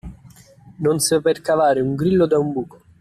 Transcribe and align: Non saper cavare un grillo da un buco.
Non 0.87 0.97
saper 0.99 1.41
cavare 1.41 1.79
un 1.79 1.93
grillo 1.93 2.25
da 2.25 2.39
un 2.39 2.51
buco. 2.53 2.81